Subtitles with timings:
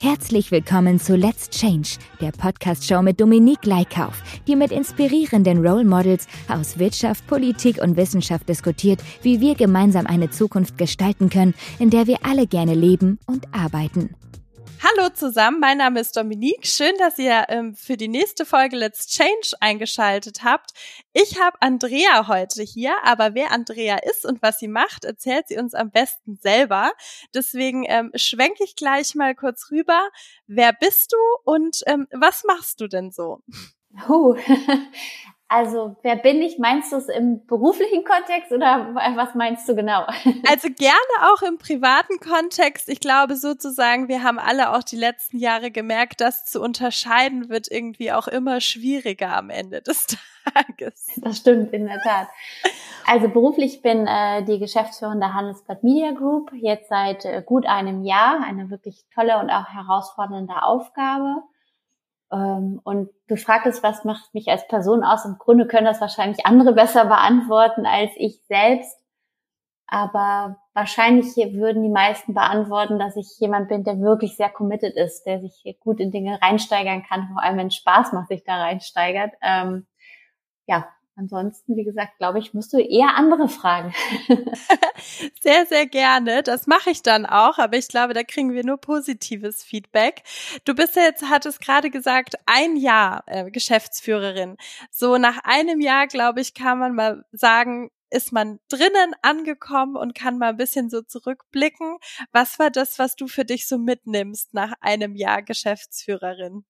[0.00, 6.28] Herzlich willkommen zu Let's Change, der Podcast-Show mit Dominique Leikauf, die mit inspirierenden Role Models
[6.48, 12.06] aus Wirtschaft, Politik und Wissenschaft diskutiert, wie wir gemeinsam eine Zukunft gestalten können, in der
[12.06, 14.14] wir alle gerne leben und arbeiten.
[14.80, 16.64] Hallo zusammen, mein Name ist Dominique.
[16.64, 20.70] Schön, dass ihr ähm, für die nächste Folge Let's Change eingeschaltet habt.
[21.12, 25.58] Ich habe Andrea heute hier, aber wer Andrea ist und was sie macht, erzählt sie
[25.58, 26.92] uns am besten selber.
[27.34, 30.10] Deswegen ähm, schwenke ich gleich mal kurz rüber.
[30.46, 31.16] Wer bist du
[31.50, 33.40] und ähm, was machst du denn so?
[34.08, 34.36] Oh,
[35.50, 36.58] Also, wer bin ich?
[36.58, 40.06] Meinst du es im beruflichen Kontext oder was meinst du genau?
[40.46, 42.88] Also gerne auch im privaten Kontext.
[42.90, 47.70] Ich glaube sozusagen, wir haben alle auch die letzten Jahre gemerkt, dass zu unterscheiden wird
[47.70, 50.06] irgendwie auch immer schwieriger am Ende des
[50.54, 51.06] Tages.
[51.16, 52.28] Das stimmt, in der Tat.
[53.06, 58.04] Also beruflich bin äh, die Geschäftsführerin der Handelsblatt Media Group jetzt seit äh, gut einem
[58.04, 58.42] Jahr.
[58.44, 61.42] Eine wirklich tolle und auch herausfordernde Aufgabe.
[62.32, 65.24] Ähm, und du fragtest, was macht mich als Person aus?
[65.24, 68.96] Im Grunde können das wahrscheinlich andere besser beantworten als ich selbst.
[69.90, 75.24] Aber wahrscheinlich würden die meisten beantworten, dass ich jemand bin, der wirklich sehr committed ist,
[75.24, 79.32] der sich gut in Dinge reinsteigern kann, vor allem wenn Spaß macht, sich da reinsteigert.
[79.40, 79.86] Ähm,
[80.66, 80.86] ja,
[81.18, 83.92] Ansonsten, wie gesagt, glaube ich, musst du eher andere fragen.
[85.42, 86.44] sehr, sehr gerne.
[86.44, 90.22] Das mache ich dann auch, aber ich glaube, da kriegen wir nur positives Feedback.
[90.64, 94.58] Du bist ja jetzt, hattest gerade gesagt, ein Jahr äh, Geschäftsführerin.
[94.92, 100.14] So nach einem Jahr, glaube ich, kann man mal sagen, ist man drinnen angekommen und
[100.14, 101.98] kann mal ein bisschen so zurückblicken.
[102.30, 106.64] Was war das, was du für dich so mitnimmst nach einem Jahr Geschäftsführerin?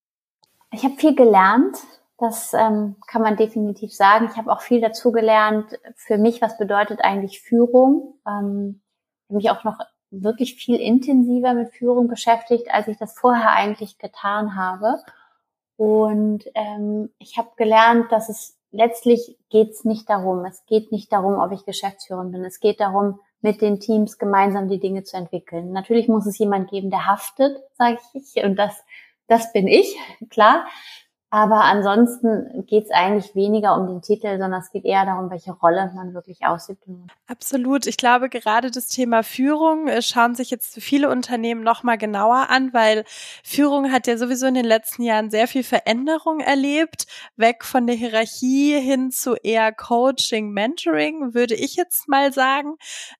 [0.73, 1.77] Ich habe viel gelernt
[2.19, 4.29] das ähm, kann man definitiv sagen.
[4.31, 5.79] Ich habe auch viel dazu gelernt.
[5.95, 8.19] Für mich, was bedeutet eigentlich Führung?
[8.27, 8.83] Ähm,
[9.29, 9.79] mich auch noch
[10.11, 14.97] wirklich viel intensiver mit Führung beschäftigt, als ich das vorher eigentlich getan habe.
[15.77, 20.45] Und ähm, ich habe gelernt, dass es letztlich geht es nicht darum.
[20.45, 22.45] Es geht nicht darum, ob ich Geschäftsführerin bin.
[22.45, 25.71] Es geht darum, mit den Teams gemeinsam die Dinge zu entwickeln.
[25.71, 28.83] Natürlich muss es jemand geben, der haftet, sage ich, und das
[29.29, 29.97] das bin ich,
[30.31, 30.67] klar.
[31.31, 35.53] Aber ansonsten geht es eigentlich weniger um den Titel, sondern es geht eher darum, welche
[35.53, 36.83] Rolle man wirklich ausübt.
[37.27, 37.87] Absolut.
[37.87, 42.49] Ich glaube, gerade das Thema Führung äh, schauen sich jetzt viele Unternehmen noch mal genauer
[42.49, 43.05] an, weil
[43.45, 47.07] Führung hat ja sowieso in den letzten Jahren sehr viel Veränderung erlebt,
[47.37, 52.77] weg von der Hierarchie hin zu eher Coaching, Mentoring, würde ich jetzt mal sagen.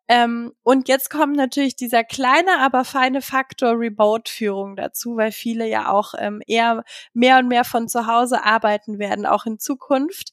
[0.09, 5.91] Ähm, und jetzt kommt natürlich dieser kleine, aber feine Faktor Remote-Führung dazu, weil viele ja
[5.91, 10.33] auch ähm, eher mehr und mehr von zu Hause arbeiten werden, auch in Zukunft.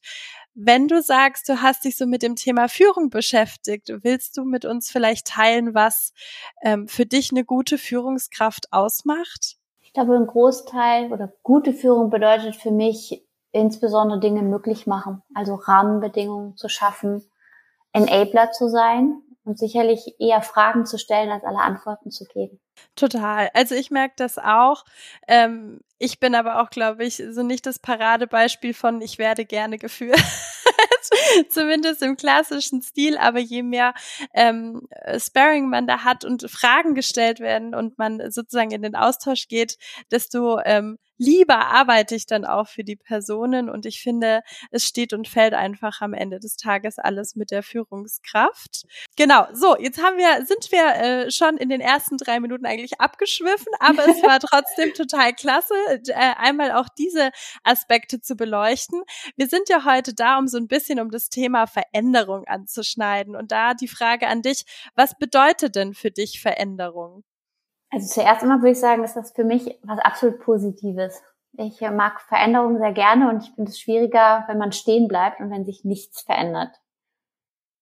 [0.54, 4.64] Wenn du sagst, du hast dich so mit dem Thema Führung beschäftigt, willst du mit
[4.64, 6.12] uns vielleicht teilen, was
[6.62, 9.56] ähm, für dich eine gute Führungskraft ausmacht?
[9.82, 13.22] Ich glaube, ein Großteil oder gute Führung bedeutet für mich
[13.52, 17.22] insbesondere Dinge möglich machen, also Rahmenbedingungen zu schaffen,
[17.92, 22.60] Enabler zu sein, und sicherlich eher Fragen zu stellen, als alle Antworten zu geben.
[22.96, 23.48] Total.
[23.54, 24.84] Also ich merke das auch.
[25.28, 29.78] Ähm, ich bin aber auch, glaube ich, so nicht das Paradebeispiel von ich werde gerne
[29.78, 30.20] geführt.
[31.48, 33.94] Zumindest im klassischen Stil, aber je mehr
[34.34, 39.46] ähm, Sparring man da hat und Fragen gestellt werden und man sozusagen in den Austausch
[39.46, 39.78] geht,
[40.10, 45.12] desto ähm, lieber arbeite ich dann auch für die Personen und ich finde, es steht
[45.12, 48.84] und fällt einfach am Ende des Tages alles mit der Führungskraft.
[49.16, 53.00] Genau, so, jetzt haben wir, sind wir äh, schon in den ersten drei Minuten eigentlich
[53.00, 57.30] abgeschwiffen, aber es war trotzdem total klasse, äh, einmal auch diese
[57.64, 59.02] Aspekte zu beleuchten.
[59.36, 63.52] Wir sind ja heute da, um so ein bisschen um das Thema Veränderung anzuschneiden und
[63.52, 64.64] da die Frage an dich,
[64.94, 67.24] was bedeutet denn für dich Veränderung?
[67.90, 71.22] Also zuerst einmal würde ich sagen, ist das für mich was absolut Positives.
[71.58, 75.50] Ich mag Veränderungen sehr gerne und ich finde es schwieriger, wenn man stehen bleibt und
[75.50, 76.70] wenn sich nichts verändert.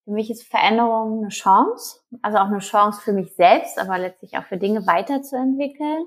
[0.05, 4.37] Für mich ist Veränderung eine Chance, also auch eine Chance für mich selbst, aber letztlich
[4.37, 6.07] auch für Dinge weiterzuentwickeln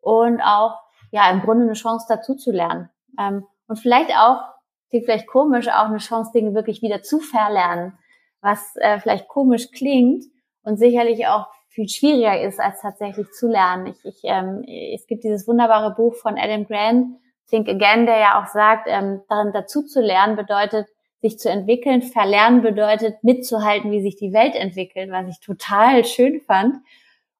[0.00, 0.78] und auch,
[1.10, 2.90] ja, im Grunde eine Chance dazu zu lernen.
[3.18, 4.42] Ähm, und vielleicht auch,
[4.90, 7.98] klingt vielleicht komisch, auch eine Chance, Dinge wirklich wieder zu verlernen,
[8.42, 10.24] was äh, vielleicht komisch klingt
[10.62, 13.88] und sicherlich auch viel schwieriger ist, als tatsächlich zu lernen.
[13.88, 17.16] Ich, ich, ähm, es gibt dieses wunderbare Buch von Adam Grant,
[17.48, 20.86] Think Again, der ja auch sagt, ähm, darin dazu zu lernen bedeutet,
[21.20, 22.02] sich zu entwickeln.
[22.02, 26.76] Verlernen bedeutet, mitzuhalten, wie sich die Welt entwickelt, was ich total schön fand.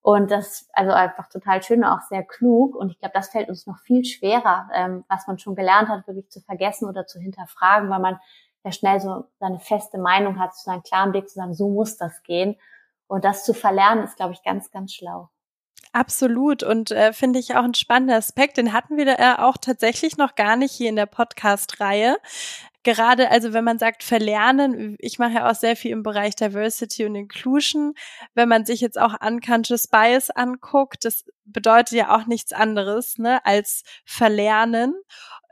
[0.02, 2.76] Und das, also einfach total schön und auch sehr klug.
[2.76, 6.06] Und ich glaube, das fällt uns noch viel schwerer, ähm, was man schon gelernt hat,
[6.06, 8.18] wirklich zu vergessen oder zu hinterfragen, weil man
[8.64, 11.96] ja schnell so seine feste Meinung hat, so einen klaren Blick zu sagen, so muss
[11.96, 12.56] das gehen.
[13.06, 15.30] Und das zu verlernen, ist, glaube ich, ganz, ganz schlau.
[15.92, 18.56] Absolut und äh, finde ich auch ein spannender Aspekt.
[18.56, 22.16] Den hatten wir äh, auch tatsächlich noch gar nicht hier in der Podcast-Reihe.
[22.84, 27.04] Gerade, also wenn man sagt verlernen, ich mache ja auch sehr viel im Bereich Diversity
[27.04, 27.94] und Inclusion.
[28.34, 33.44] Wenn man sich jetzt auch Unconscious Bias anguckt, das bedeutet ja auch nichts anderes ne,
[33.44, 34.94] als verlernen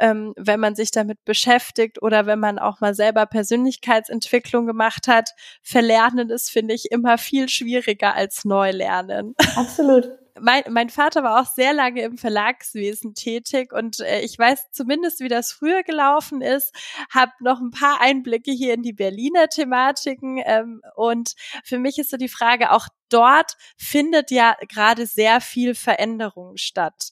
[0.02, 5.31] ähm, wenn man sich damit beschäftigt oder wenn man auch mal selber Persönlichkeitsentwicklung gemacht hat.
[5.62, 9.34] Verlernen ist, finde ich, immer viel schwieriger als Neulernen.
[9.56, 10.11] Absolut.
[10.44, 15.21] Mein, mein Vater war auch sehr lange im Verlagswesen tätig und äh, ich weiß zumindest,
[15.21, 16.75] wie das früher gelaufen ist,
[17.11, 22.11] habe noch ein paar Einblicke hier in die Berliner Thematiken ähm, und für mich ist
[22.11, 27.11] so die Frage, auch dort findet ja gerade sehr viel Veränderung statt.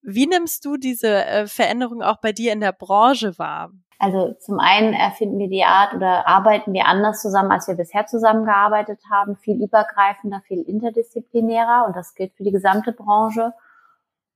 [0.00, 3.70] Wie nimmst du diese äh, Veränderung auch bei dir in der Branche wahr?
[4.02, 8.04] Also zum einen erfinden wir die Art oder arbeiten wir anders zusammen, als wir bisher
[8.04, 13.54] zusammengearbeitet haben, viel übergreifender, viel interdisziplinärer und das gilt für die gesamte Branche.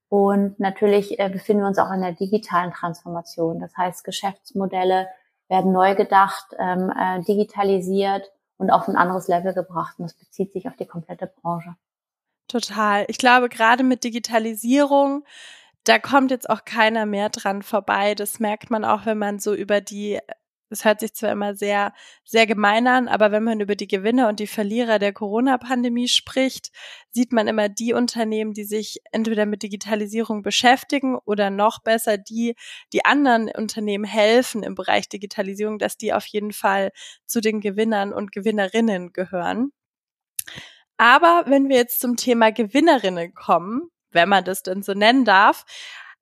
[0.09, 3.59] Und natürlich äh, befinden wir uns auch in der digitalen Transformation.
[3.59, 5.09] Das heißt, Geschäftsmodelle
[5.49, 9.99] werden neu gedacht, ähm, äh, digitalisiert und auf ein anderes Level gebracht.
[9.99, 11.75] Und das bezieht sich auf die komplette Branche.
[12.47, 13.05] Total.
[13.09, 15.25] Ich glaube, gerade mit Digitalisierung,
[15.87, 18.15] da kommt jetzt auch keiner mehr dran vorbei.
[18.17, 20.19] Das merkt man auch, wenn man so über die,
[20.69, 21.95] es hört sich zwar immer sehr,
[22.25, 26.73] sehr gemein an, aber wenn man über die Gewinner und die Verlierer der Corona-Pandemie spricht,
[27.13, 32.57] sieht man immer die Unternehmen, die sich entweder mit Digitalisierung beschäftigen oder noch besser die,
[32.93, 36.91] die anderen Unternehmen helfen im Bereich Digitalisierung, dass die auf jeden Fall
[37.27, 39.71] zu den Gewinnern und Gewinnerinnen gehören.
[40.97, 45.65] Aber wenn wir jetzt zum Thema Gewinnerinnen kommen, wenn man das denn so nennen darf,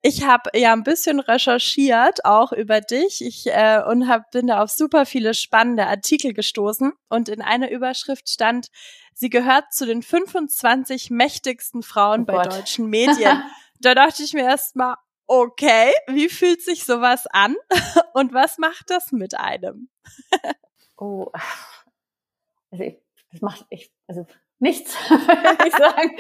[0.07, 4.63] ich habe ja ein bisschen recherchiert auch über dich ich äh, und hab, bin da
[4.63, 8.69] auf super viele spannende Artikel gestoßen und in einer Überschrift stand,
[9.15, 12.53] sie gehört zu den 25 mächtigsten Frauen oh bei Gott.
[12.53, 13.43] deutschen Medien.
[13.81, 14.97] da dachte ich mir erstmal,
[15.27, 17.57] okay, wie fühlt sich sowas an
[18.13, 19.89] und was macht das mit einem?
[20.99, 21.31] oh,
[22.71, 22.99] also ich,
[23.33, 24.27] das macht ich also
[24.65, 26.17] nichts, würde ich sagen.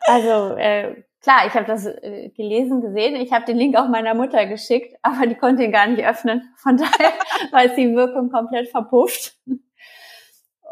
[0.00, 3.14] Also äh, klar, ich habe das äh, gelesen, gesehen.
[3.16, 6.52] Ich habe den Link auch meiner Mutter geschickt, aber die konnte ihn gar nicht öffnen.
[6.56, 7.12] Von daher
[7.52, 9.36] war es die Wirkung komplett verpufft.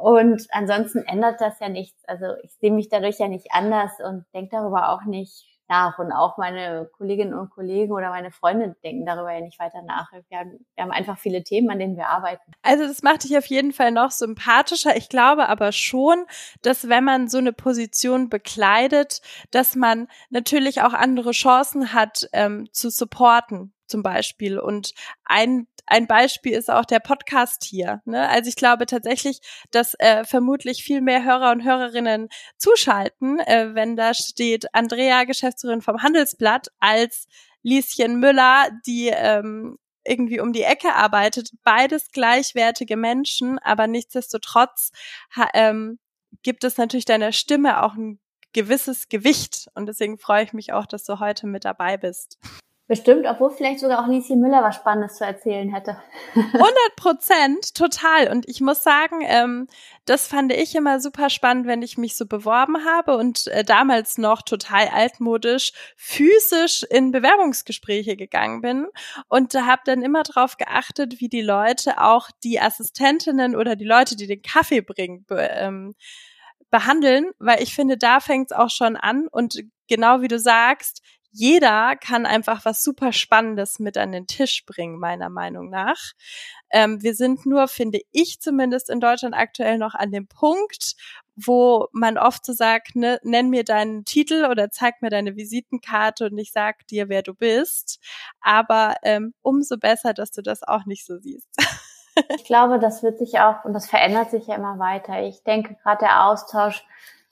[0.01, 2.03] Und ansonsten ändert das ja nichts.
[2.07, 5.99] Also ich sehe mich dadurch ja nicht anders und denke darüber auch nicht nach.
[5.99, 10.13] Und auch meine Kolleginnen und Kollegen oder meine Freunde denken darüber ja nicht weiter nach.
[10.29, 12.53] Wir haben, wir haben einfach viele Themen, an denen wir arbeiten.
[12.63, 14.97] Also das macht dich auf jeden Fall noch sympathischer.
[14.97, 16.27] Ich glaube aber schon,
[16.61, 22.69] dass wenn man so eine Position bekleidet, dass man natürlich auch andere Chancen hat, ähm,
[22.73, 24.59] zu supporten zum Beispiel.
[24.59, 24.93] Und
[25.25, 28.01] ein, ein Beispiel ist auch der Podcast hier.
[28.05, 28.29] Ne?
[28.29, 29.41] Also ich glaube tatsächlich,
[29.71, 35.83] dass äh, vermutlich viel mehr Hörer und Hörerinnen zuschalten, äh, wenn da steht Andrea, Geschäftsführerin
[35.83, 37.27] vom Handelsblatt, als
[37.63, 41.51] Lieschen Müller, die ähm, irgendwie um die Ecke arbeitet.
[41.63, 44.93] Beides gleichwertige Menschen, aber nichtsdestotrotz
[45.53, 45.99] ähm,
[46.43, 48.19] gibt es natürlich deiner Stimme auch ein
[48.53, 49.69] gewisses Gewicht.
[49.75, 52.39] Und deswegen freue ich mich auch, dass du heute mit dabei bist.
[52.91, 55.97] Bestimmt, obwohl vielleicht sogar auch Lieschen Müller was Spannendes zu erzählen hätte.
[56.35, 56.67] 100
[56.97, 58.29] Prozent, total.
[58.33, 59.69] Und ich muss sagen, ähm,
[60.07, 64.19] das fand ich immer super spannend, wenn ich mich so beworben habe und äh, damals
[64.19, 68.89] noch total altmodisch physisch in Bewerbungsgespräche gegangen bin
[69.29, 74.17] und habe dann immer darauf geachtet, wie die Leute auch die Assistentinnen oder die Leute,
[74.17, 75.95] die den Kaffee bringen, be ähm,
[76.71, 81.03] behandeln, weil ich finde, da fängt es auch schon an und genau wie du sagst,
[81.33, 86.13] jeder kann einfach was super Spannendes mit an den Tisch bringen, meiner Meinung nach.
[86.71, 90.95] Ähm, wir sind nur, finde ich zumindest in Deutschland aktuell noch an dem Punkt,
[91.37, 96.27] wo man oft so sagt, ne, nenn mir deinen Titel oder zeig mir deine Visitenkarte
[96.27, 98.01] und ich sag dir, wer du bist.
[98.41, 101.49] Aber ähm, umso besser, dass du das auch nicht so siehst.
[102.37, 105.23] ich glaube, das wird sich auch und das verändert sich ja immer weiter.
[105.23, 106.85] Ich denke gerade der Austausch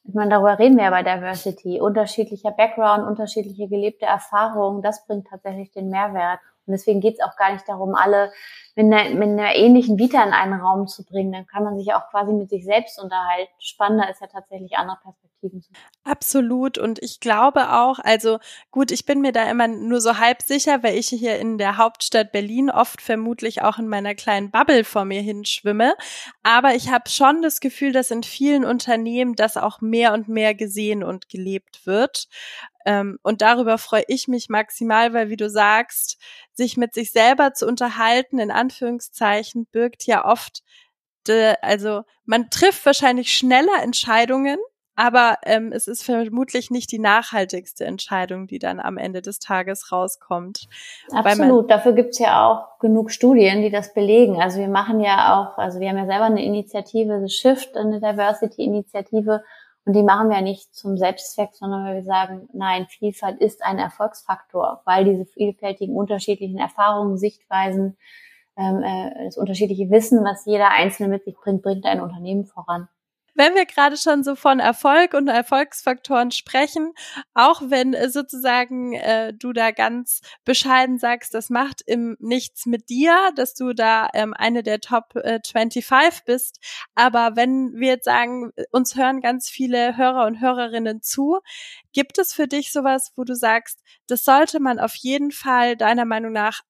[0.08, 1.82] ich meine, darüber reden wir ja bei Diversity.
[1.82, 6.40] Unterschiedlicher Background, unterschiedliche gelebte Erfahrungen, das bringt tatsächlich den Mehrwert.
[6.66, 8.32] Und deswegen geht es auch gar nicht darum, alle
[8.74, 11.32] mit einer, mit einer ähnlichen Vita in einen Raum zu bringen.
[11.32, 13.52] Dann kann man sich auch quasi mit sich selbst unterhalten.
[13.58, 15.64] Spannender ist ja tatsächlich andere Perspektiven Produktiven.
[16.04, 16.78] Absolut.
[16.78, 18.38] Und ich glaube auch, also
[18.70, 21.76] gut, ich bin mir da immer nur so halb sicher, weil ich hier in der
[21.76, 25.94] Hauptstadt Berlin oft vermutlich auch in meiner kleinen Bubble vor mir hinschwimme.
[26.42, 30.54] Aber ich habe schon das Gefühl, dass in vielen Unternehmen das auch mehr und mehr
[30.54, 32.28] gesehen und gelebt wird.
[32.86, 36.18] Ähm, und darüber freue ich mich maximal, weil, wie du sagst,
[36.54, 40.62] sich mit sich selber zu unterhalten, in Anführungszeichen, birgt ja oft,
[41.62, 44.58] also man trifft wahrscheinlich schneller Entscheidungen,
[44.98, 49.92] aber ähm, es ist vermutlich nicht die nachhaltigste Entscheidung, die dann am Ende des Tages
[49.92, 50.68] rauskommt.
[51.12, 54.42] Absolut, dafür gibt's ja auch genug Studien, die das belegen.
[54.42, 58.00] Also wir machen ja auch, also wir haben ja selber eine Initiative, The Shift, eine
[58.00, 59.44] Diversity-Initiative,
[59.84, 63.78] und die machen wir nicht zum Selbstzweck, sondern weil wir sagen, nein, Vielfalt ist ein
[63.78, 67.96] Erfolgsfaktor, weil diese vielfältigen unterschiedlichen Erfahrungen, Sichtweisen,
[68.56, 72.88] ähm, äh, das unterschiedliche Wissen, was jeder Einzelne mit sich bringt, bringt ein Unternehmen voran
[73.38, 76.92] wenn wir gerade schon so von Erfolg und Erfolgsfaktoren sprechen,
[77.34, 82.90] auch wenn äh, sozusagen äh, du da ganz bescheiden sagst, das macht im nichts mit
[82.90, 86.58] dir, dass du da ähm, eine der Top äh, 25 bist,
[86.96, 91.38] aber wenn wir jetzt sagen, uns hören ganz viele Hörer und Hörerinnen zu,
[91.92, 96.04] gibt es für dich sowas, wo du sagst, das sollte man auf jeden Fall deiner
[96.04, 96.62] Meinung nach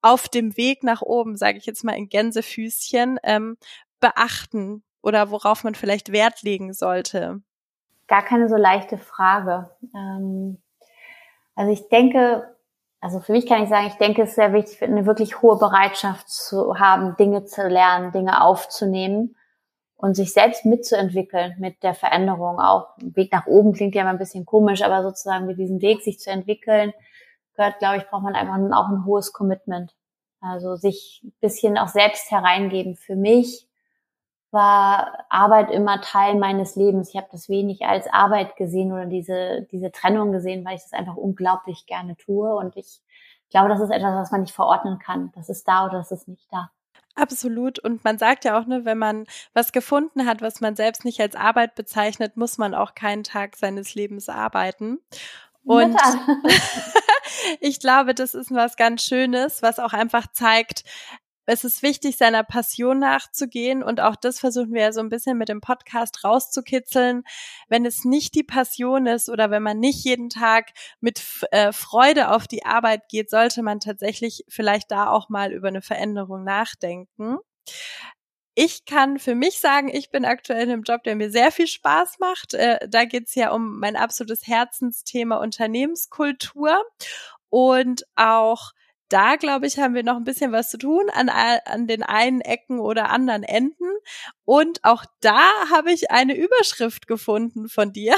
[0.00, 3.56] auf dem Weg nach oben, sage ich jetzt mal in Gänsefüßchen, ähm,
[4.00, 7.40] beachten, oder worauf man vielleicht Wert legen sollte?
[8.08, 9.70] Gar keine so leichte Frage.
[9.94, 10.60] Ähm,
[11.54, 12.54] also ich denke,
[13.00, 15.58] also für mich kann ich sagen, ich denke, es ist sehr wichtig, eine wirklich hohe
[15.58, 19.36] Bereitschaft zu haben, Dinge zu lernen, Dinge aufzunehmen
[19.96, 22.58] und sich selbst mitzuentwickeln mit der Veränderung.
[22.58, 26.02] Auch Weg nach oben klingt ja immer ein bisschen komisch, aber sozusagen mit diesem Weg,
[26.02, 26.92] sich zu entwickeln,
[27.56, 29.94] gehört, glaube ich, braucht man einfach auch ein hohes Commitment.
[30.40, 33.68] Also sich ein bisschen auch selbst hereingeben für mich,
[34.54, 37.10] war Arbeit immer Teil meines Lebens.
[37.10, 40.94] Ich habe das wenig als Arbeit gesehen oder diese, diese Trennung gesehen, weil ich das
[40.94, 42.54] einfach unglaublich gerne tue.
[42.54, 43.02] Und ich
[43.50, 45.30] glaube, das ist etwas, was man nicht verordnen kann.
[45.34, 46.70] Das ist da oder das ist nicht da.
[47.16, 47.78] Absolut.
[47.78, 51.20] Und man sagt ja auch, ne, wenn man was gefunden hat, was man selbst nicht
[51.20, 54.98] als Arbeit bezeichnet, muss man auch keinen Tag seines Lebens arbeiten.
[55.64, 55.96] Und
[57.60, 60.84] ich glaube, das ist was ganz Schönes, was auch einfach zeigt,
[61.46, 65.36] es ist wichtig, seiner Passion nachzugehen und auch das versuchen wir ja so ein bisschen
[65.36, 67.24] mit dem Podcast rauszukitzeln.
[67.68, 70.70] Wenn es nicht die Passion ist oder wenn man nicht jeden Tag
[71.00, 75.68] mit äh, Freude auf die Arbeit geht, sollte man tatsächlich vielleicht da auch mal über
[75.68, 77.38] eine Veränderung nachdenken.
[78.56, 81.66] Ich kann für mich sagen, ich bin aktuell in einem Job, der mir sehr viel
[81.66, 82.54] Spaß macht.
[82.54, 86.80] Äh, da geht's ja um mein absolutes Herzensthema Unternehmenskultur
[87.50, 88.72] und auch
[89.14, 92.40] da, glaube ich, haben wir noch ein bisschen was zu tun an, an den einen
[92.40, 93.88] Ecken oder anderen Enden.
[94.44, 95.40] Und auch da
[95.70, 98.16] habe ich eine Überschrift gefunden von dir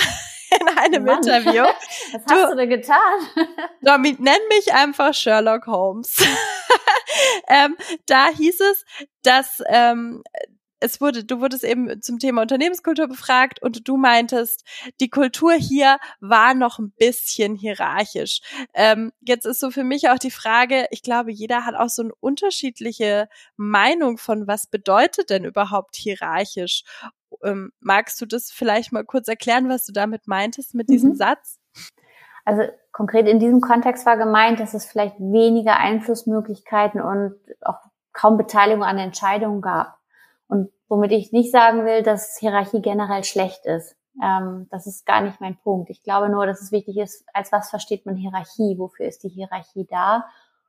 [0.59, 1.19] in einem Mann.
[1.19, 1.65] Interview.
[2.13, 2.97] Was hast du, du denn getan?
[3.83, 6.17] Damit nenn mich einfach Sherlock Holmes.
[7.49, 7.77] ähm,
[8.07, 8.87] da hieß es,
[9.23, 10.25] dass ähm,
[10.81, 14.65] es wurde, du wurdest eben zum Thema Unternehmenskultur befragt und du meintest,
[15.01, 18.41] die Kultur hier war noch ein bisschen hierarchisch.
[18.75, 22.03] Ähm, jetzt ist so für mich auch die Frage, ich glaube, jeder hat auch so
[22.03, 26.83] eine unterschiedliche Meinung von, was bedeutet denn überhaupt hierarchisch?
[27.43, 31.17] Ähm, magst du das vielleicht mal kurz erklären, was du damit meintest mit diesem mhm.
[31.17, 31.59] Satz?
[32.45, 37.81] Also konkret in diesem Kontext war gemeint, dass es vielleicht weniger Einflussmöglichkeiten und auch
[38.13, 39.96] kaum Beteiligung an Entscheidungen gab.
[40.49, 43.97] Und womit ich nicht sagen will, dass Hierarchie generell schlecht ist.
[44.23, 45.91] Ähm, das ist gar nicht mein Punkt.
[45.91, 48.79] Ich glaube nur, dass es wichtig ist, als was versteht man Hierarchie?
[48.79, 50.25] Wofür ist die Hierarchie da?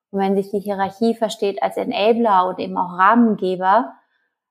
[0.09, 3.93] Und wenn sich die Hierarchie versteht als Enabler und eben auch Rahmengeber,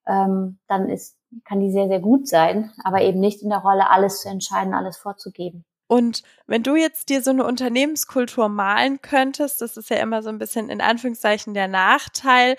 [0.06, 3.90] ähm, dann ist, kann die sehr, sehr gut sein, aber eben nicht in der Rolle,
[3.90, 5.64] alles zu entscheiden, alles vorzugeben.
[5.88, 10.30] Und wenn du jetzt dir so eine Unternehmenskultur malen könntest, das ist ja immer so
[10.30, 12.56] ein bisschen in Anführungszeichen der Nachteil,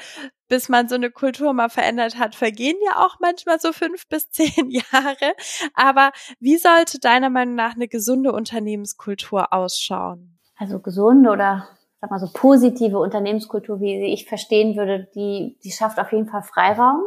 [0.47, 4.29] bis man so eine Kultur mal verändert hat, vergehen ja auch manchmal so fünf bis
[4.31, 5.35] zehn Jahre.
[5.73, 10.39] Aber wie sollte deiner Meinung nach eine gesunde Unternehmenskultur ausschauen?
[10.57, 11.67] Also gesunde oder
[11.99, 16.43] sag mal so positive Unternehmenskultur, wie ich verstehen würde, die, die schafft auf jeden Fall
[16.43, 17.01] Freiraum.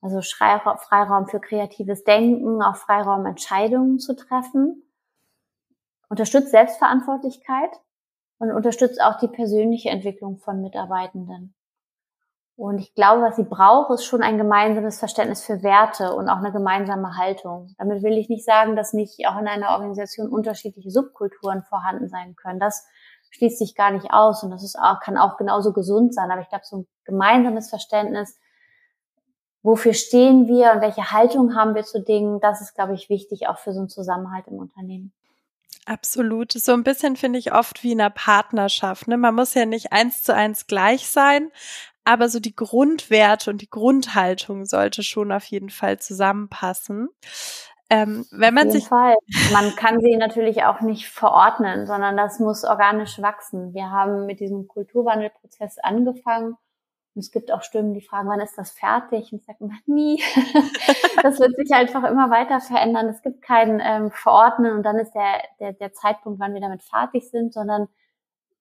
[0.00, 4.82] Also Freiraum für kreatives Denken, auch Freiraum, Entscheidungen zu treffen.
[6.08, 7.70] Unterstützt Selbstverantwortlichkeit
[8.38, 11.54] und unterstützt auch die persönliche Entwicklung von Mitarbeitenden.
[12.56, 16.38] Und ich glaube, was sie braucht, ist schon ein gemeinsames Verständnis für Werte und auch
[16.38, 17.74] eine gemeinsame Haltung.
[17.76, 22.34] Damit will ich nicht sagen, dass nicht auch in einer Organisation unterschiedliche Subkulturen vorhanden sein
[22.34, 22.58] können.
[22.58, 22.86] Das
[23.30, 26.30] schließt sich gar nicht aus und das ist auch, kann auch genauso gesund sein.
[26.30, 28.38] Aber ich glaube, so ein gemeinsames Verständnis,
[29.62, 33.48] wofür stehen wir und welche Haltung haben wir zu Dingen, das ist, glaube ich, wichtig
[33.48, 35.12] auch für so einen Zusammenhalt im Unternehmen.
[35.86, 36.52] Absolut.
[36.52, 39.06] So ein bisschen finde ich oft wie in einer Partnerschaft.
[39.06, 39.16] Ne?
[39.16, 41.50] Man muss ja nicht eins zu eins gleich sein,
[42.04, 47.08] aber so die Grundwerte und die Grundhaltung sollte schon auf jeden Fall zusammenpassen.
[47.88, 49.14] Ähm, wenn man auf jeden sich Fall.
[49.52, 53.72] Man kann sie natürlich auch nicht verordnen, sondern das muss organisch wachsen.
[53.72, 56.56] Wir haben mit diesem Kulturwandelprozess angefangen
[57.16, 59.32] und es gibt auch Stimmen, die fragen, wann ist das fertig?
[59.32, 60.22] Und ich sage immer, nie.
[61.22, 63.08] das wird sich einfach immer weiter verändern.
[63.08, 66.82] Es gibt kein ähm, Verordnen und dann ist der, der, der Zeitpunkt, wann wir damit
[66.82, 67.88] fertig sind, sondern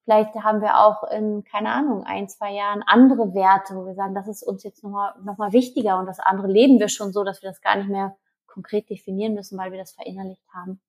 [0.06, 4.16] vielleicht haben wir auch in, keine Ahnung, ein, zwei Jahren andere Werte, wo wir sagen,
[4.16, 7.26] das ist uns jetzt nochmal noch mal wichtiger und das andere leben wir schon so,
[7.26, 8.16] dass wir das gar nicht mehr
[8.48, 10.80] konkret definieren müssen, weil wir das verinnerlicht haben.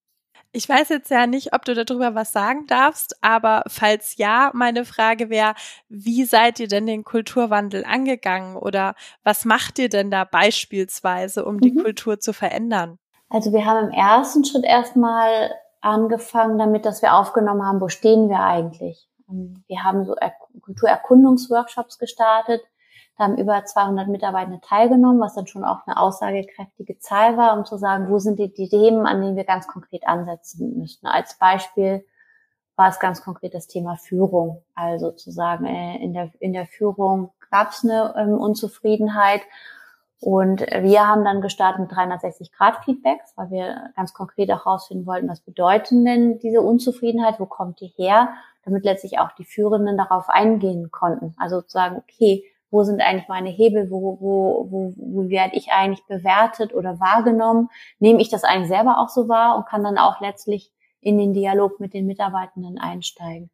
[0.53, 4.85] Ich weiß jetzt ja nicht, ob du darüber was sagen darfst, aber falls ja, meine
[4.85, 5.55] Frage wäre,
[5.89, 11.61] wie seid ihr denn den Kulturwandel angegangen oder was macht ihr denn da beispielsweise, um
[11.61, 11.83] die mhm.
[11.83, 12.99] Kultur zu verändern?
[13.29, 15.51] Also wir haben im ersten Schritt erstmal
[15.81, 19.09] angefangen damit, dass wir aufgenommen haben, wo stehen wir eigentlich?
[19.29, 20.15] Wir haben so
[20.63, 22.63] Kulturerkundungsworkshops gestartet,
[23.17, 27.65] da haben über 200 Mitarbeitende teilgenommen, was dann schon auch eine aussagekräftige Zahl war, um
[27.65, 31.07] zu sagen, wo sind die, die Themen, an denen wir ganz konkret ansetzen müssten.
[31.07, 32.05] Als Beispiel
[32.77, 34.63] war es ganz konkret das Thema Führung.
[34.75, 39.41] Also zu sagen, äh, in der, in der Führung gab es eine ähm, Unzufriedenheit.
[40.21, 45.41] Und wir haben dann gestartet mit 360-Grad-Feedbacks, weil wir ganz konkret auch herausfinden wollten, was
[45.41, 48.31] bedeuten denn diese Unzufriedenheit, wo kommt die her,
[48.65, 51.35] damit letztlich auch die Führenden darauf eingehen konnten.
[51.39, 55.73] Also zu sagen, okay, wo sind eigentlich meine Hebel, wo, wo, wo, wo werde ich
[55.73, 57.69] eigentlich bewertet oder wahrgenommen,
[57.99, 61.33] nehme ich das eigentlich selber auch so wahr und kann dann auch letztlich in den
[61.33, 63.51] Dialog mit den Mitarbeitenden einsteigen.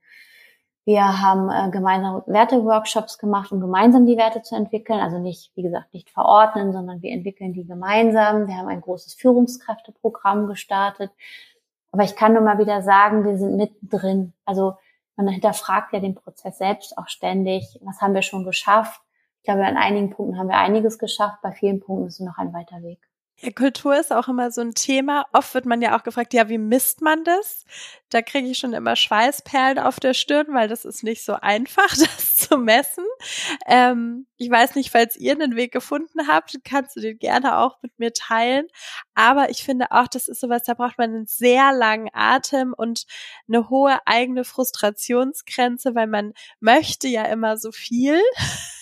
[0.85, 4.99] Wir haben äh, gemeinsam Werteworkshops gemacht, um gemeinsam die Werte zu entwickeln.
[4.99, 8.49] Also nicht, wie gesagt, nicht verordnen, sondern wir entwickeln die gemeinsam.
[8.49, 11.13] Wir haben ein großes Führungskräfteprogramm gestartet.
[11.93, 14.33] Aber ich kann nur mal wieder sagen, wir sind mittendrin.
[14.45, 14.75] Also
[15.25, 17.79] man hinterfragt ja den Prozess selbst auch ständig.
[17.83, 19.01] Was haben wir schon geschafft?
[19.39, 21.39] Ich glaube, an einigen Punkten haben wir einiges geschafft.
[21.43, 23.01] Bei vielen Punkten ist noch ein weiter Weg.
[23.51, 25.27] Kultur ist auch immer so ein Thema.
[25.33, 27.65] Oft wird man ja auch gefragt, ja, wie misst man das?
[28.09, 31.89] Da kriege ich schon immer Schweißperlen auf der Stirn, weil das ist nicht so einfach,
[31.89, 33.05] das zu messen.
[33.67, 37.83] Ähm, ich weiß nicht, falls ihr einen Weg gefunden habt, kannst du den gerne auch
[37.83, 38.69] mit mir teilen.
[39.15, 43.07] Aber ich finde auch, das ist sowas, da braucht man einen sehr langen Atem und
[43.49, 48.21] eine hohe eigene Frustrationsgrenze, weil man möchte ja immer so viel.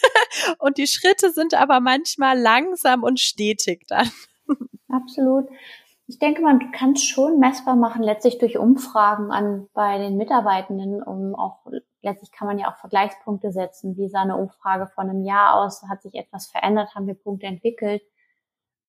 [0.59, 4.11] und die Schritte sind aber manchmal langsam und stetig dann.
[4.89, 5.49] Absolut.
[6.07, 11.03] Ich denke, man kann es schon messbar machen, letztlich durch Umfragen an bei den Mitarbeitenden,
[11.03, 11.61] um auch
[12.03, 13.97] letztlich kann man ja auch Vergleichspunkte setzen.
[13.97, 15.85] Wie sah eine Umfrage von einem Jahr aus?
[15.89, 16.95] Hat sich etwas verändert?
[16.95, 18.03] Haben wir Punkte entwickelt?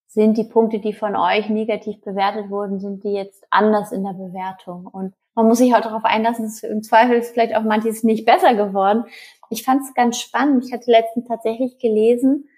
[0.08, 4.14] Sind die Punkte, die von euch negativ bewertet wurden, sind die jetzt anders in der
[4.14, 4.88] Bewertung?
[4.88, 8.26] Und man muss sich halt darauf einlassen, dass im Zweifel ist vielleicht auch manches nicht
[8.26, 9.06] besser geworden.
[9.50, 10.66] Ich fand es ganz spannend.
[10.66, 12.50] Ich hatte letztens tatsächlich gelesen,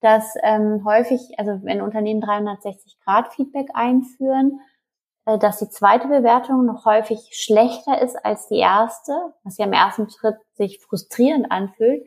[0.00, 4.60] dass ähm, häufig, also wenn Unternehmen 360 Grad Feedback einführen,
[5.26, 9.12] äh, dass die zweite Bewertung noch häufig schlechter ist als die erste,
[9.44, 12.06] was ja im ersten Schritt sich frustrierend anfühlt,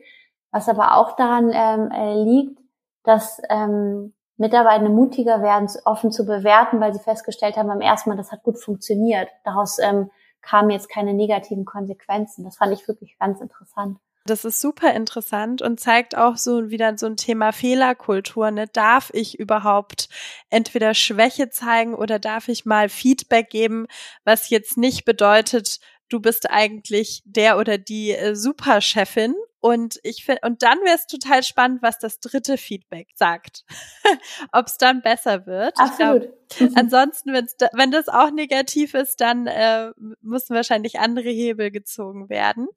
[0.50, 2.58] was aber auch daran ähm, äh, liegt,
[3.04, 8.16] dass ähm, Mitarbeiter mutiger werden, offen zu bewerten, weil sie festgestellt haben beim ersten Mal,
[8.16, 9.28] das hat gut funktioniert.
[9.44, 10.10] Daraus ähm,
[10.42, 12.44] kamen jetzt keine negativen Konsequenzen.
[12.44, 13.98] Das fand ich wirklich ganz interessant.
[14.26, 18.50] Das ist super interessant und zeigt auch so wieder so ein Thema Fehlerkultur.
[18.50, 18.66] Ne?
[18.68, 20.08] Darf ich überhaupt
[20.48, 23.86] entweder Schwäche zeigen oder darf ich mal Feedback geben,
[24.24, 30.42] was jetzt nicht bedeutet, du bist eigentlich der oder die äh, Superchefin und ich finde,
[30.44, 33.64] und dann wäre es total spannend, was das dritte Feedback sagt.
[34.52, 35.72] Ob es dann besser wird.
[35.78, 36.28] Absolut.
[36.50, 41.70] Glaub, ansonsten, wenn's da, wenn das auch negativ ist, dann äh, müssen wahrscheinlich andere Hebel
[41.70, 42.68] gezogen werden.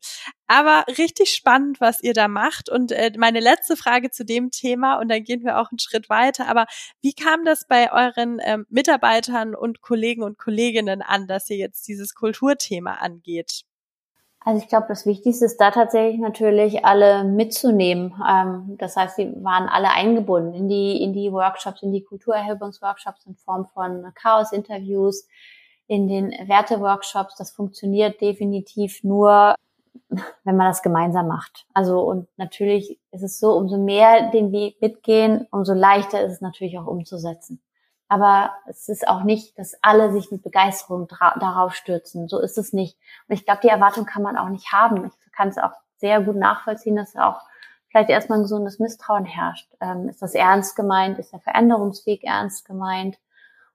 [0.48, 2.70] Aber richtig spannend, was ihr da macht.
[2.70, 6.08] Und äh, meine letzte Frage zu dem Thema, und dann gehen wir auch einen Schritt
[6.08, 6.48] weiter.
[6.48, 6.68] Aber
[7.02, 11.86] wie kam das bei euren ähm, Mitarbeitern und Kollegen und Kolleginnen an, dass ihr jetzt
[11.90, 13.66] dieses Kulturthema angeht?
[14.48, 18.14] Also ich glaube, das Wichtigste ist da tatsächlich natürlich alle mitzunehmen.
[18.26, 23.26] Ähm, das heißt, sie waren alle eingebunden in die, in die Workshops, in die Kulturerhebungsworkshops
[23.26, 25.28] in Form von Chaos-Interviews,
[25.88, 27.36] in den Werte-Workshops.
[27.36, 29.54] Das funktioniert definitiv nur,
[30.46, 31.66] wenn man das gemeinsam macht.
[31.74, 36.40] Also und natürlich ist es so, umso mehr den Weg mitgehen, umso leichter ist es
[36.40, 37.60] natürlich auch umzusetzen.
[38.10, 42.28] Aber es ist auch nicht, dass alle sich mit Begeisterung darauf stürzen.
[42.28, 42.98] So ist es nicht.
[43.28, 45.06] Und ich glaube, die Erwartung kann man auch nicht haben.
[45.06, 47.42] Ich kann es auch sehr gut nachvollziehen, dass auch
[47.90, 49.70] vielleicht erstmal ein gesundes Misstrauen herrscht.
[49.82, 51.20] Ähm, ist das ernst gemeint?
[51.20, 53.18] Ist der Veränderungsweg ernst gemeint?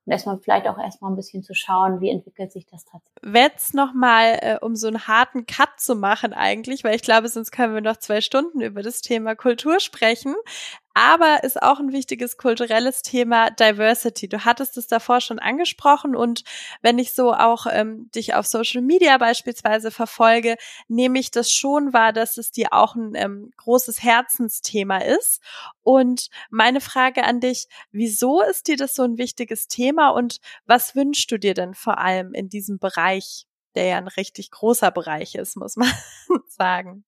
[0.04, 3.34] und erstmal vielleicht auch erstmal ein bisschen zu schauen, wie entwickelt sich das tatsächlich.
[3.34, 7.52] Jetzt nochmal, äh, um so einen harten Cut zu machen eigentlich, weil ich glaube, sonst
[7.52, 10.34] können wir noch zwei Stunden über das Thema Kultur sprechen
[10.94, 14.28] aber ist auch ein wichtiges kulturelles Thema Diversity.
[14.28, 16.44] Du hattest es davor schon angesprochen und
[16.82, 20.56] wenn ich so auch ähm, dich auf Social Media beispielsweise verfolge,
[20.88, 25.40] nehme ich das schon wahr, dass es dir auch ein ähm, großes Herzensthema ist.
[25.82, 30.94] Und meine Frage an dich, wieso ist dir das so ein wichtiges Thema und was
[30.94, 35.34] wünschst du dir denn vor allem in diesem Bereich, der ja ein richtig großer Bereich
[35.34, 35.90] ist, muss man
[36.48, 37.04] sagen?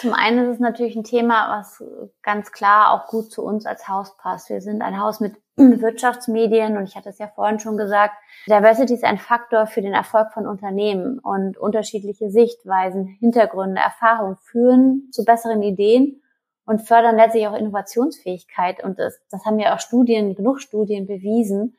[0.00, 1.84] Zum einen ist es natürlich ein Thema, was
[2.22, 4.48] ganz klar auch gut zu uns als Haus passt.
[4.48, 8.14] Wir sind ein Haus mit Wirtschaftsmedien und ich hatte es ja vorhin schon gesagt,
[8.48, 15.08] Diversity ist ein Faktor für den Erfolg von Unternehmen und unterschiedliche Sichtweisen, Hintergründe, Erfahrungen führen
[15.12, 16.22] zu besseren Ideen
[16.64, 21.76] und fördern letztlich auch Innovationsfähigkeit und das, das haben ja auch Studien, genug Studien bewiesen.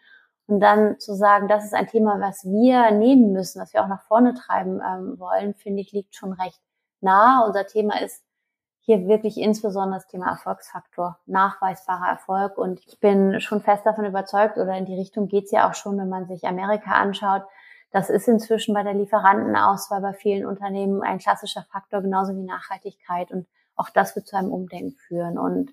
[0.49, 3.89] Und dann zu sagen, das ist ein Thema, was wir nehmen müssen, was wir auch
[3.89, 6.61] nach vorne treiben ähm, wollen, finde ich, liegt schon recht
[7.01, 7.43] nah.
[7.45, 8.23] Unser Thema ist
[8.79, 12.57] hier wirklich insbesondere das Thema Erfolgsfaktor, nachweisbarer Erfolg.
[12.57, 15.97] Und ich bin schon fest davon überzeugt, oder in die Richtung geht's ja auch schon,
[15.97, 17.43] wenn man sich Amerika anschaut.
[17.91, 23.31] Das ist inzwischen bei der Lieferantenauswahl bei vielen Unternehmen ein klassischer Faktor, genauso wie Nachhaltigkeit.
[23.31, 25.37] Und auch das wird zu einem Umdenken führen.
[25.37, 25.71] Und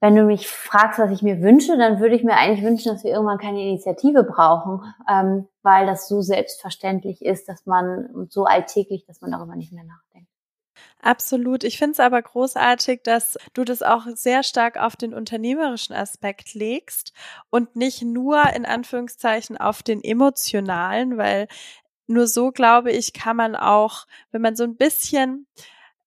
[0.00, 3.04] wenn du mich fragst, was ich mir wünsche, dann würde ich mir eigentlich wünschen, dass
[3.04, 9.06] wir irgendwann keine Initiative brauchen, ähm, weil das so selbstverständlich ist, dass man so alltäglich,
[9.06, 10.28] dass man darüber nicht mehr nachdenkt.
[11.00, 11.64] Absolut.
[11.64, 16.54] Ich finde es aber großartig, dass du das auch sehr stark auf den unternehmerischen Aspekt
[16.54, 17.12] legst
[17.50, 21.48] und nicht nur in Anführungszeichen auf den emotionalen, weil
[22.06, 25.46] nur so, glaube ich, kann man auch, wenn man so ein bisschen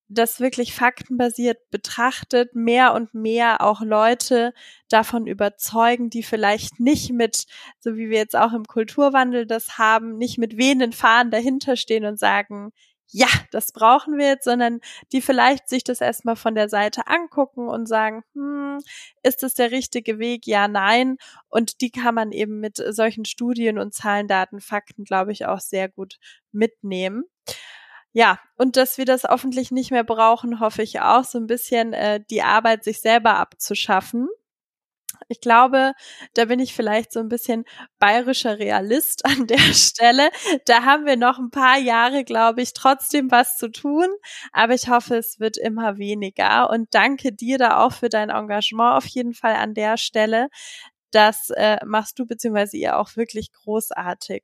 [0.10, 4.54] das wirklich faktenbasiert betrachtet, mehr und mehr auch Leute
[4.90, 7.46] davon überzeugen, die vielleicht nicht mit,
[7.80, 12.06] so wie wir jetzt auch im Kulturwandel das haben, nicht mit wehenden Fahnen dahinter stehen
[12.06, 12.72] und sagen,
[13.12, 17.68] ja, das brauchen wir jetzt, sondern die vielleicht sich das erstmal von der Seite angucken
[17.68, 18.78] und sagen, hm,
[19.24, 20.46] ist das der richtige Weg?
[20.46, 21.18] Ja, nein.
[21.50, 25.60] Und die kann man eben mit solchen Studien und Zahlen, Daten, Fakten, glaube ich, auch
[25.60, 26.18] sehr gut
[26.52, 27.24] mitnehmen
[28.14, 31.94] ja, und dass wir das hoffentlich nicht mehr brauchen, hoffe ich auch, so ein bisschen
[31.94, 34.28] äh, die Arbeit sich selber abzuschaffen.
[35.28, 35.94] Ich glaube,
[36.34, 37.66] da bin ich vielleicht so ein bisschen
[38.00, 40.30] bayerischer Realist an der Stelle.
[40.66, 44.08] Da haben wir noch ein paar Jahre, glaube ich, trotzdem was zu tun.
[44.54, 46.70] Aber ich hoffe, es wird immer weniger.
[46.70, 50.50] Und danke dir da auch für dein Engagement auf jeden Fall an der Stelle.
[51.12, 54.44] Das äh, machst du beziehungsweise ihr auch wirklich großartig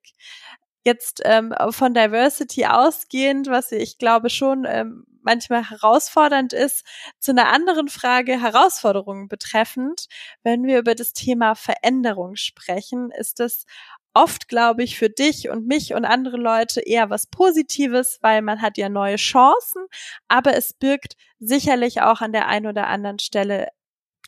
[0.85, 6.85] jetzt ähm, von Diversity ausgehend, was ich glaube schon ähm, manchmal herausfordernd ist,
[7.19, 10.05] zu einer anderen Frage Herausforderungen betreffend.
[10.43, 13.65] Wenn wir über das Thema Veränderung sprechen, ist das
[14.13, 18.61] oft, glaube ich, für dich und mich und andere Leute eher was Positives, weil man
[18.61, 19.85] hat ja neue Chancen,
[20.29, 23.67] aber es birgt sicherlich auch an der einen oder anderen Stelle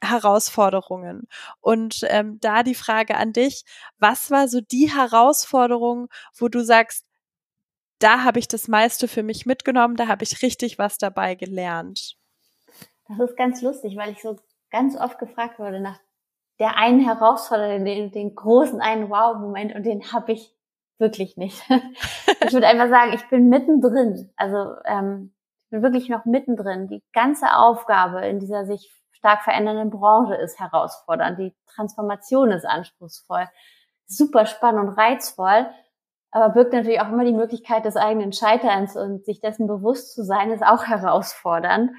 [0.03, 1.27] Herausforderungen.
[1.59, 3.63] Und ähm, da die Frage an dich,
[3.97, 6.07] was war so die Herausforderung,
[6.37, 7.05] wo du sagst,
[7.99, 12.15] da habe ich das meiste für mich mitgenommen, da habe ich richtig was dabei gelernt?
[13.07, 14.37] Das ist ganz lustig, weil ich so
[14.69, 15.99] ganz oft gefragt wurde nach
[16.59, 20.53] der einen Herausforderung, den, den großen einen Wow-Moment und den habe ich
[20.97, 21.61] wirklich nicht.
[22.45, 24.31] ich würde einfach sagen, ich bin mittendrin.
[24.35, 25.33] Also ähm,
[25.65, 26.87] ich bin wirklich noch mittendrin.
[26.87, 31.39] Die ganze Aufgabe in dieser sich stark verändernden Branche ist herausfordernd.
[31.39, 33.49] Die Transformation ist anspruchsvoll,
[34.05, 35.67] super spannend und reizvoll,
[36.31, 40.23] aber birgt natürlich auch immer die Möglichkeit des eigenen Scheiterns und sich dessen bewusst zu
[40.23, 41.91] sein, ist auch herausfordernd.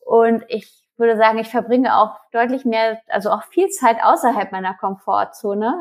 [0.00, 4.74] Und ich würde sagen, ich verbringe auch deutlich mehr, also auch viel Zeit außerhalb meiner
[4.74, 5.78] Komfortzone.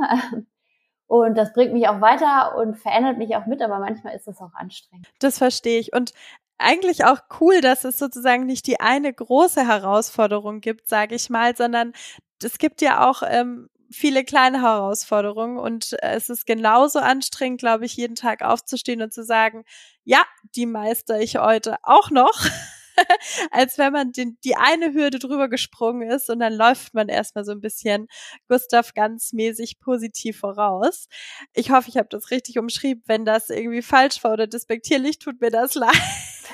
[1.08, 4.42] Und das bringt mich auch weiter und verändert mich auch mit, aber manchmal ist es
[4.42, 5.08] auch anstrengend.
[5.20, 5.94] Das verstehe ich.
[5.94, 6.14] Und
[6.58, 11.56] eigentlich auch cool, dass es sozusagen nicht die eine große Herausforderung gibt, sage ich mal,
[11.56, 11.94] sondern
[12.44, 17.86] es gibt ja auch ähm, viele kleine Herausforderungen und äh, es ist genauso anstrengend, glaube
[17.86, 19.64] ich, jeden Tag aufzustehen und zu sagen,
[20.04, 20.24] ja,
[20.56, 22.46] die meister ich heute auch noch.
[23.52, 27.46] als wenn man den, die eine Hürde drüber gesprungen ist und dann läuft man erstmal
[27.46, 28.08] so ein bisschen
[28.48, 31.08] Gustav ganz mäßig positiv voraus.
[31.54, 33.04] Ich hoffe, ich habe das richtig umschrieben.
[33.06, 35.92] Wenn das irgendwie falsch war oder despektierlich, tut mir das leid.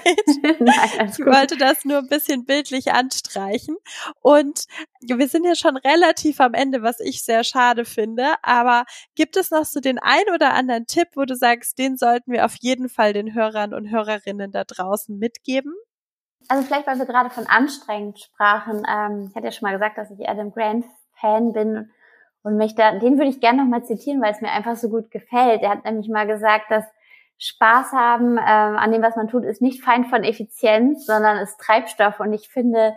[0.59, 3.75] Nein, ich wollte das nur ein bisschen bildlich anstreichen.
[4.21, 4.65] Und
[5.01, 8.35] wir sind ja schon relativ am Ende, was ich sehr schade finde.
[8.43, 8.85] Aber
[9.15, 12.45] gibt es noch so den ein oder anderen Tipp, wo du sagst, den sollten wir
[12.45, 15.73] auf jeden Fall den Hörern und Hörerinnen da draußen mitgeben?
[16.47, 18.83] Also vielleicht, weil wir gerade von anstrengend sprachen.
[18.87, 20.85] Ähm, ich hatte ja schon mal gesagt, dass ich Adam Grant
[21.19, 21.91] Fan bin
[22.43, 25.11] und mich da, den würde ich gerne nochmal zitieren, weil es mir einfach so gut
[25.11, 25.61] gefällt.
[25.61, 26.85] Er hat nämlich mal gesagt, dass
[27.43, 31.59] Spaß haben ähm, an dem, was man tut, ist nicht Feind von Effizienz, sondern ist
[31.59, 32.19] Treibstoff.
[32.19, 32.93] Und ich finde,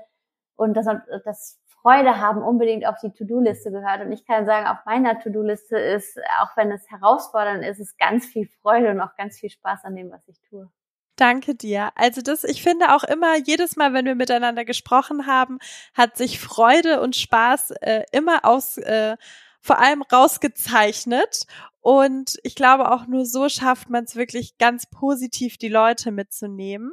[0.54, 0.86] und das,
[1.24, 4.02] das Freude haben unbedingt auf die To-Do-Liste gehört.
[4.02, 8.26] Und ich kann sagen, auf meiner To-Do-Liste ist, auch wenn es herausfordernd ist, ist ganz
[8.26, 10.70] viel Freude und auch ganz viel Spaß an dem, was ich tue.
[11.16, 11.90] Danke dir.
[11.94, 15.58] Also das, ich finde auch immer, jedes Mal, wenn wir miteinander gesprochen haben,
[15.94, 19.16] hat sich Freude und Spaß äh, immer aus, äh,
[19.64, 21.46] vor allem rausgezeichnet.
[21.80, 26.92] Und ich glaube, auch nur so schafft man es wirklich ganz positiv, die Leute mitzunehmen.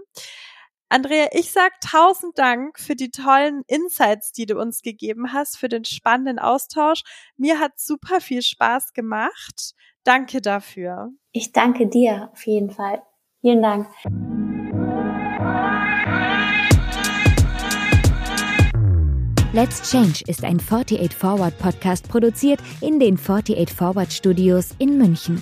[0.87, 5.69] Andrea, ich sag tausend Dank für die tollen Insights, die du uns gegeben hast, für
[5.69, 7.03] den spannenden Austausch.
[7.37, 9.73] Mir hat super viel Spaß gemacht.
[10.03, 11.11] Danke dafür.
[11.31, 13.01] Ich danke dir auf jeden Fall.
[13.41, 13.87] Vielen Dank.
[19.53, 25.41] Let's Change ist ein 48 Forward Podcast produziert in den 48 Forward Studios in München.